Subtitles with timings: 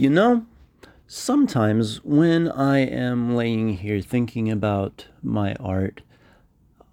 [0.00, 0.46] You know,
[1.08, 6.02] sometimes when I am laying here thinking about my art,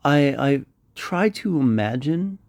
[0.04, 0.62] I, I
[0.96, 2.40] try to imagine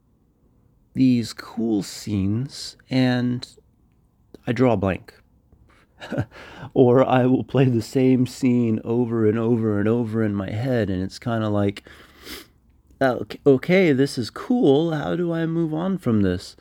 [0.94, 3.46] these cool scenes and
[4.46, 5.12] I draw a blank.
[6.72, 10.88] or I will play the same scene over and over and over in my head,
[10.88, 11.86] and it's kind of like,
[13.46, 14.94] okay, this is cool.
[14.94, 16.56] How do I move on from this?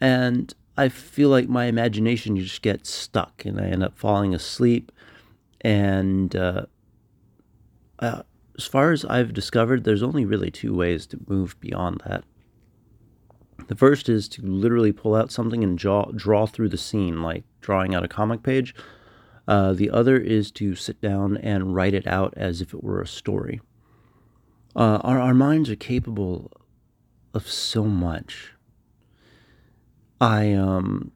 [0.00, 4.90] And I feel like my imagination just gets stuck, and I end up falling asleep.
[5.60, 6.66] And uh,
[7.98, 8.22] uh,
[8.56, 12.24] as far as I've discovered, there's only really two ways to move beyond that.
[13.68, 17.44] The first is to literally pull out something and draw, draw through the scene, like
[17.60, 18.74] drawing out a comic page.
[19.46, 23.02] Uh, the other is to sit down and write it out as if it were
[23.02, 23.60] a story.
[24.74, 26.50] Uh, our, our minds are capable
[27.34, 28.54] of so much.
[30.20, 31.12] I um,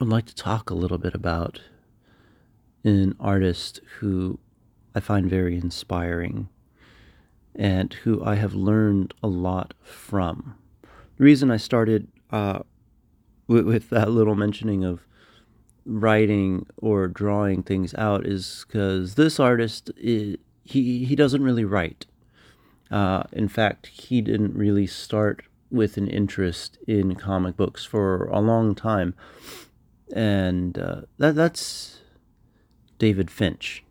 [0.00, 1.60] would like to talk a little bit about
[2.82, 4.40] an artist who
[4.92, 6.48] I find very inspiring
[7.54, 10.56] and who I have learned a lot from.
[11.16, 12.60] The reason I started uh,
[13.46, 15.06] with, with that little mentioning of
[15.86, 22.06] writing or drawing things out is because this artist is, he he doesn't really write.
[22.90, 28.40] Uh, in fact, he didn't really start with an interest in comic books for a
[28.40, 29.14] long time,
[30.14, 32.00] and uh, that that's
[32.98, 33.82] David Finch.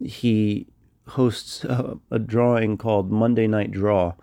[0.00, 0.66] He
[1.08, 4.14] hosts a, a drawing called Monday Night Draw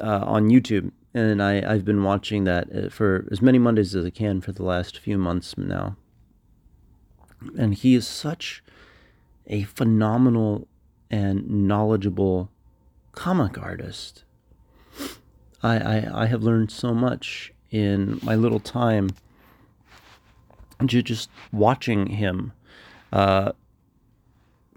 [0.00, 4.04] uh, on YouTube, and I, I've been watching that uh, for as many Mondays as
[4.04, 5.96] I can for the last few months now.
[7.58, 8.64] And he is such
[9.46, 10.66] a phenomenal
[11.10, 12.50] and knowledgeable
[13.12, 14.24] comic artist.
[15.62, 19.10] I, I, I have learned so much in my little time
[20.84, 22.52] just watching him
[23.12, 23.52] uh,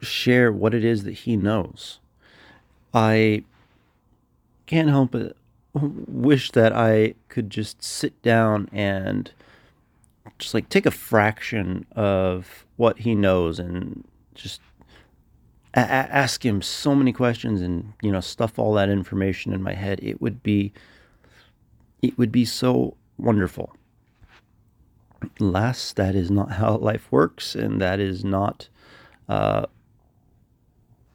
[0.02, 2.00] share what it is that he knows.
[2.94, 3.44] I
[4.66, 5.36] can't help but
[5.74, 9.32] wish that I could just sit down and
[10.38, 14.04] just like take a fraction of what he knows and
[14.36, 14.62] just
[15.74, 19.74] a- ask him so many questions and you know stuff all that information in my
[19.74, 20.74] head it would be
[22.02, 23.76] it would be so wonderful
[25.40, 28.70] last that is not how life works and that is not
[29.28, 29.66] uh,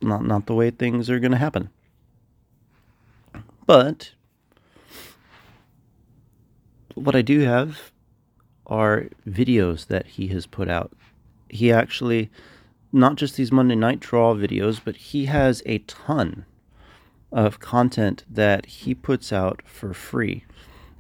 [0.00, 1.70] not not the way things are going to happen.
[3.66, 4.12] But
[6.94, 7.90] what I do have
[8.66, 10.92] are videos that he has put out.
[11.48, 12.30] He actually
[12.94, 16.46] not just these Monday Night Draw videos, but he has a ton
[17.32, 20.44] of content that he puts out for free,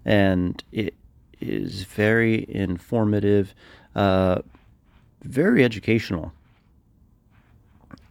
[0.04, 0.94] and it
[1.40, 3.54] is very informative,
[3.94, 4.40] uh,
[5.22, 6.32] very educational.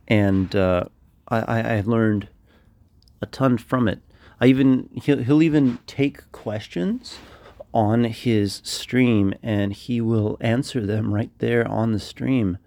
[0.07, 0.85] And uh,
[1.27, 2.27] I, I have learned
[3.21, 3.99] a ton from it.
[4.39, 7.17] I even he'll, he'll even take questions
[7.73, 12.57] on his stream and he will answer them right there on the stream,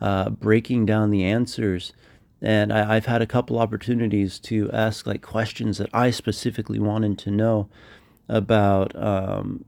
[0.00, 1.92] uh, breaking down the answers.
[2.42, 7.18] And I, have had a couple opportunities to ask like questions that I specifically wanted
[7.18, 7.68] to know
[8.28, 8.96] about.
[8.96, 9.64] Um,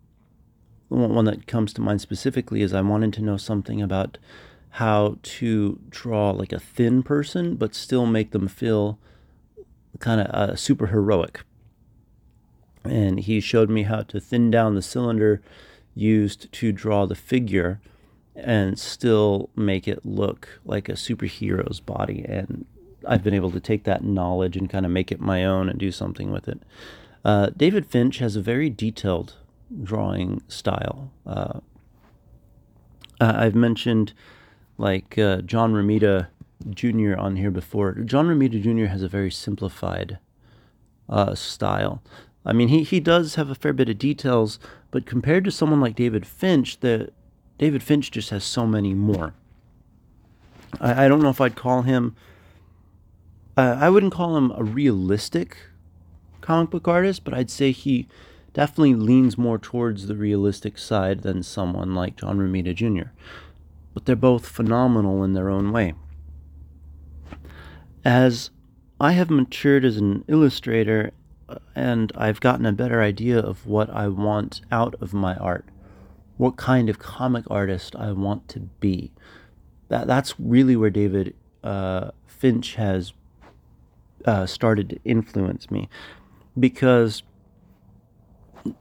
[0.89, 4.19] one that comes to mind specifically is I wanted to know something about
[4.77, 8.99] how to draw like a thin person, but still make them feel
[9.99, 11.43] kind of uh, super heroic.
[12.85, 15.43] And he showed me how to thin down the cylinder
[15.95, 17.81] used to draw the figure
[18.35, 22.25] and still make it look like a superhero's body.
[22.27, 22.65] And
[23.07, 25.79] I've been able to take that knowledge and kind of make it my own and
[25.79, 26.63] do something with it.
[27.25, 29.35] Uh, David Finch has a very detailed
[29.83, 31.11] drawing style.
[31.27, 31.61] Uh,
[33.21, 34.13] I've mentioned
[34.79, 36.29] like uh, John Romita
[36.69, 37.17] Jr.
[37.17, 37.93] on here before.
[37.93, 38.87] John Romita Jr.
[38.87, 40.19] has a very simplified
[41.09, 42.03] uh, style.
[42.45, 44.59] I mean, he, he does have a fair bit of details,
[44.91, 47.13] but compared to someone like David Finch, the
[47.63, 49.35] David Finch just has so many more.
[50.81, 52.17] I, I don't know if I'd call him.
[53.57, 55.57] Uh, I wouldn't call him a realistic
[56.41, 58.09] comic book artist, but I'd say he
[58.53, 63.11] definitely leans more towards the realistic side than someone like John Romita Jr
[63.95, 65.95] but they're both phenomenal in their own way.
[68.05, 68.51] As
[69.01, 71.13] I have matured as an illustrator
[71.49, 75.67] uh, and I've gotten a better idea of what I want out of my art,
[76.43, 79.13] what kind of comic artist I want to be.
[79.91, 83.13] That that's really where David uh, Finch has
[84.25, 85.89] uh, started to influence me,
[86.59, 87.23] because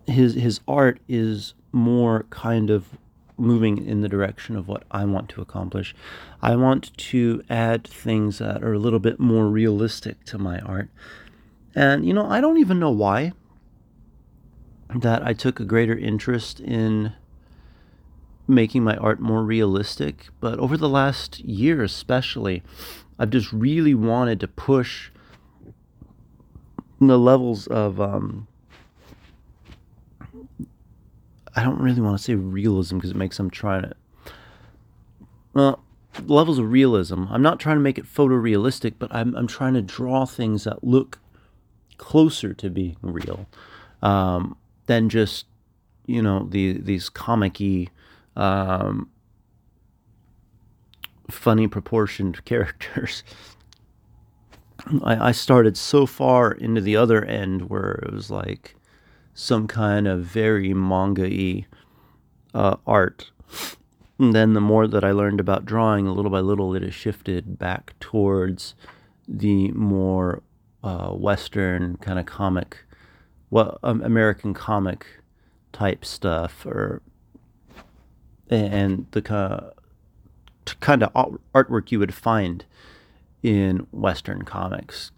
[0.07, 2.97] his his art is more kind of
[3.37, 5.93] moving in the direction of what I want to accomplish.
[6.41, 10.89] I want to add things that are a little bit more realistic to my art.
[11.75, 13.33] And, you know, I don't even know why
[14.95, 17.13] that I took a greater interest in
[18.51, 22.63] making my art more realistic, but over the last year especially,
[23.17, 25.09] I've just really wanted to push
[26.99, 28.47] the levels of um,
[31.55, 33.93] I don't really want to say realism because it makes them trying to
[35.53, 35.83] well
[36.27, 37.25] levels of realism.
[37.29, 40.83] I'm not trying to make it photorealistic, but I'm I'm trying to draw things that
[40.83, 41.19] look
[41.97, 43.47] closer to being real
[44.01, 44.57] um,
[44.87, 45.45] than just
[46.05, 47.87] you know the these comic-y
[48.35, 49.09] um,
[51.29, 53.23] funny proportioned characters.
[55.03, 58.75] I, I started so far into the other end where it was like
[59.33, 61.65] some kind of very manga-y
[62.53, 63.31] uh, art.
[64.19, 66.93] And then the more that I learned about drawing, a little by little, it has
[66.93, 68.75] shifted back towards
[69.27, 70.43] the more
[70.83, 72.77] uh, Western kind of comic,
[73.49, 75.05] well, um, American comic
[75.73, 77.01] type stuff, or
[78.51, 79.21] and the
[80.81, 82.65] kind of artwork you would find
[83.41, 85.11] in Western comics.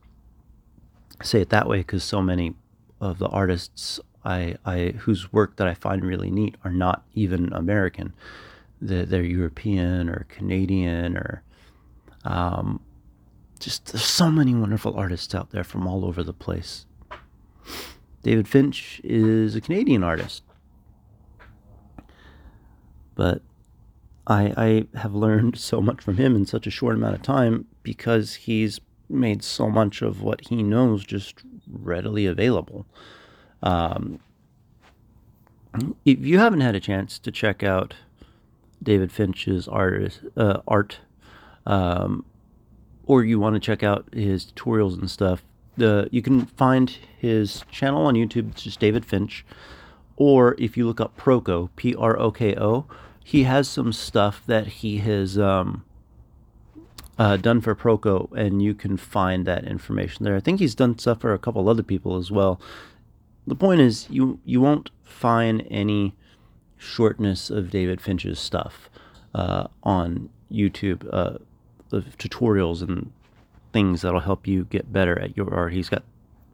[1.19, 2.53] I say it that way because so many
[3.01, 7.51] of the artists I, I whose work that I find really neat are not even
[7.51, 8.13] American.
[8.81, 11.43] They're, they're European or Canadian or
[12.23, 12.79] um,
[13.59, 16.85] just there's so many wonderful artists out there from all over the place.
[18.21, 20.43] David Finch is a Canadian artist,
[23.15, 23.41] but
[24.25, 24.53] I,
[24.93, 28.35] I have learned so much from him in such a short amount of time because
[28.35, 28.79] he's
[29.09, 32.85] made so much of what he knows just readily available.
[33.61, 34.19] Um,
[36.05, 37.95] if you haven't had a chance to check out
[38.81, 40.99] David Finch's uh, art,
[41.65, 42.25] um,
[43.05, 45.43] or you want to check out his tutorials and stuff,
[45.75, 48.51] the you can find his channel on YouTube.
[48.51, 49.45] It's just David Finch,
[50.15, 52.85] or if you look up Proko, P R O K O,
[53.23, 55.83] he has some stuff that he has um,
[57.17, 60.35] uh, done for Proko, and you can find that information there.
[60.35, 62.59] I think he's done stuff for a couple other people as well.
[63.47, 66.15] The point is, you you won't find any
[66.77, 68.89] shortness of David Finch's stuff
[69.33, 71.37] uh, on YouTube, uh,
[71.91, 73.11] tutorials and
[73.71, 75.73] things that'll help you get better at your art.
[75.73, 76.03] He's got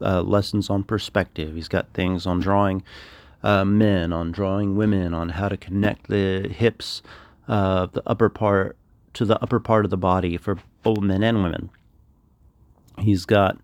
[0.00, 1.54] uh, lessons on perspective.
[1.54, 2.82] He's got things on drawing
[3.42, 7.02] uh, men, on drawing women, on how to connect the hips,
[7.48, 8.76] uh, the upper part
[9.14, 11.70] to the upper part of the body for both men and women.
[12.98, 13.58] He's got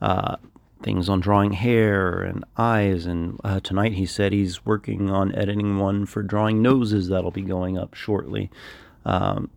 [0.00, 0.36] uh,
[0.82, 5.78] things on drawing hair and eyes, and uh, tonight he said he's working on editing
[5.78, 8.50] one for drawing noses that'll be going up shortly.
[9.04, 9.50] Um,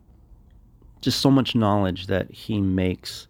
[1.00, 3.26] just so much knowledge that he makes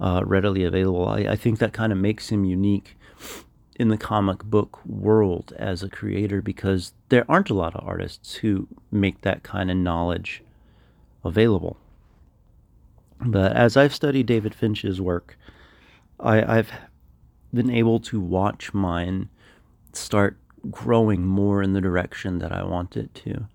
[0.00, 1.08] uh, readily available.
[1.08, 2.96] I, I think that kind of makes him unique
[3.82, 8.36] in the comic book world as a creator because there aren't a lot of artists
[8.36, 10.40] who make that kind of knowledge
[11.24, 11.76] available.
[13.20, 15.36] But as I've studied David Finch's work,
[16.20, 16.70] I, I've
[17.52, 19.28] been able to watch mine
[19.92, 20.36] start
[20.70, 23.48] growing more in the direction that I want it to.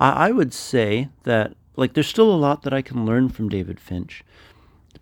[0.00, 3.50] I, I would say that, like, there's still a lot that I can learn from
[3.50, 4.24] David Finch,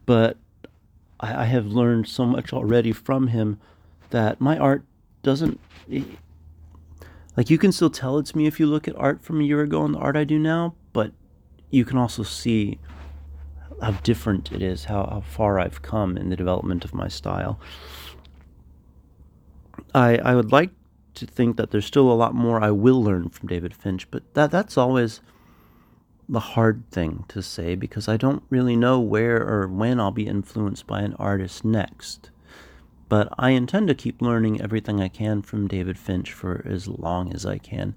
[0.04, 0.37] but
[1.20, 3.60] I, I have learned so much already from him
[4.14, 4.85] that my art
[5.25, 5.59] doesn't.
[5.92, 6.04] Eh,
[7.37, 9.61] like, you can still tell it's me if you look at art from a year
[9.61, 11.11] ago and the art I do now, but
[11.71, 12.78] you can also see
[13.83, 17.59] how different it is, how, how far I've come in the development of my style.
[19.92, 20.71] I, I would like
[21.14, 24.33] to think that there's still a lot more I will learn from David Finch, but
[24.35, 25.21] that that's always
[26.28, 30.28] the hard thing to say because I don't really know where or when I'll be
[30.28, 32.30] influenced by an artist next.
[33.14, 37.33] But I intend to keep learning everything I can from David Finch for as long
[37.33, 37.94] as I can.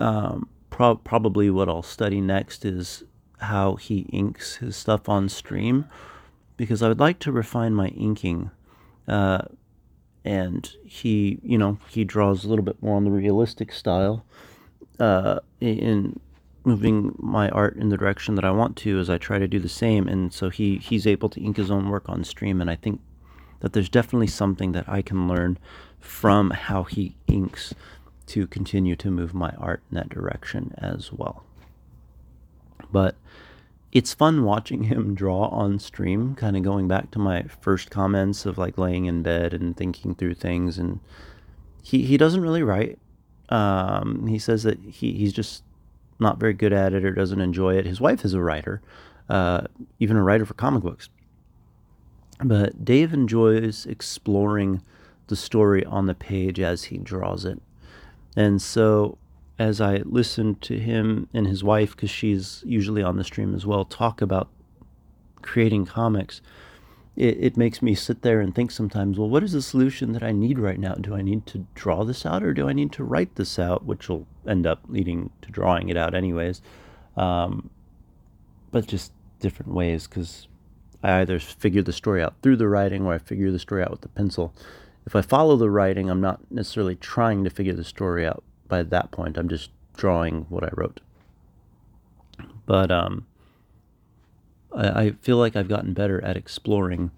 [0.00, 3.04] Um, pro- probably what I'll study next is
[3.38, 5.84] how he inks his stuff on stream
[6.56, 8.50] because I would like to refine my inking.
[9.06, 9.42] Uh,
[10.24, 14.24] and he, you know, he draws a little bit more on the realistic style
[14.98, 16.18] uh, in
[16.64, 19.60] moving my art in the direction that I want to as I try to do
[19.60, 20.08] the same.
[20.08, 22.60] And so he, he's able to ink his own work on stream.
[22.60, 23.00] And I think
[23.62, 25.56] that there's definitely something that I can learn
[26.00, 27.72] from how he inks
[28.26, 31.44] to continue to move my art in that direction as well.
[32.90, 33.14] But
[33.92, 38.44] it's fun watching him draw on stream, kind of going back to my first comments
[38.44, 40.76] of like laying in bed and thinking through things.
[40.76, 40.98] And
[41.84, 42.98] he, he doesn't really write.
[43.48, 45.62] Um, he says that he, he's just
[46.18, 47.86] not very good at it or doesn't enjoy it.
[47.86, 48.82] His wife is a writer,
[49.28, 49.68] uh,
[50.00, 51.08] even a writer for comic books.
[52.44, 54.82] But Dave enjoys exploring
[55.28, 57.60] the story on the page as he draws it.
[58.36, 59.18] And so
[59.58, 63.64] as I listen to him and his wife, because she's usually on the stream as
[63.64, 64.48] well, talk about
[65.42, 66.40] creating comics,
[67.14, 70.22] it, it makes me sit there and think sometimes, well, what is the solution that
[70.22, 70.94] I need right now?
[70.94, 73.84] Do I need to draw this out or do I need to write this out,
[73.84, 76.62] which will end up leading to drawing it out anyways?
[77.16, 77.70] Um,
[78.70, 80.48] but just different ways because
[81.02, 83.90] I either figure the story out through the writing or I figure the story out
[83.90, 84.54] with the pencil.
[85.04, 88.82] If I follow the writing, I'm not necessarily trying to figure the story out by
[88.82, 89.36] that point.
[89.36, 91.00] I'm just drawing what I wrote.
[92.66, 93.26] But um,
[94.74, 97.10] I, I feel like I've gotten better at exploring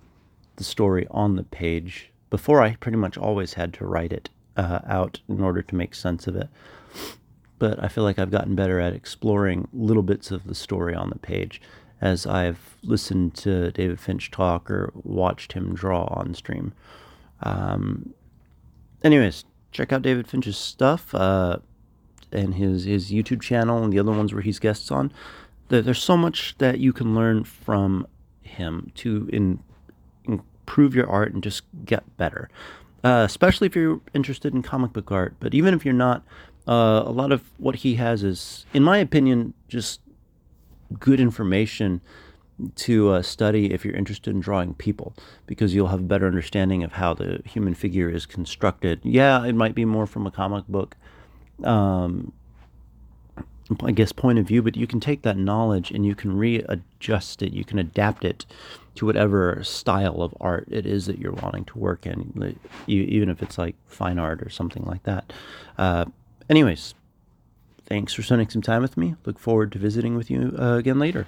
[0.57, 2.11] the story on the page.
[2.31, 5.95] Before, I pretty much always had to write it uh, out in order to make
[5.95, 6.49] sense of it.
[7.59, 11.11] But I feel like I've gotten better at exploring little bits of the story on
[11.11, 11.61] the page
[12.01, 16.73] as I've listened to David Finch talk or watched him draw on stream.
[17.43, 18.15] Um,
[19.03, 21.59] anyways, check out David Finch's stuff uh,
[22.33, 25.13] and his his YouTube channel and the other ones where he's guests on
[25.69, 28.07] there's so much that you can learn from
[28.43, 29.61] him to in,
[30.25, 32.49] improve your art and just get better.
[33.03, 36.25] Uh, especially if you're interested in comic book art, but even if you're not,
[36.67, 40.01] uh, a lot of what he has is, in my opinion, just
[41.01, 42.01] good information
[42.77, 45.13] to uh, study if you're interested in drawing people
[45.47, 49.01] because you'll have a better understanding of how the human figure is constructed.
[49.03, 50.97] Yeah, it might be more from a comic book
[51.63, 52.33] um,
[53.83, 57.43] I guess, point of view, but you can take that knowledge and you can readjust
[57.43, 57.53] it.
[57.53, 58.45] You can adapt it
[58.97, 63.43] to whatever style of art it is that you're wanting to work in, even if
[63.43, 65.33] it's like fine art or something like that.
[65.79, 66.05] Uh,
[66.51, 66.95] anyways,
[67.87, 69.15] thanks for spending some time with me.
[69.25, 71.27] Look forward to visiting with you uh, again later.